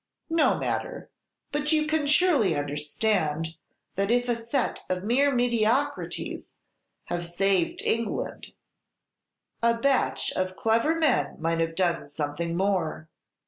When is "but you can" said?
1.51-2.07